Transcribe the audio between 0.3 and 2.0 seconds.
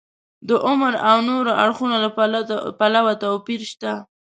د عمر او نورو اړخونو